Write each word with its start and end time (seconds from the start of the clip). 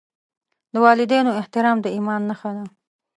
د 0.73 0.75
والدینو 0.85 1.31
احترام 1.39 1.77
د 1.81 1.87
ایمان 1.95 2.21
نښه 2.29 2.49
ده. 2.55 2.65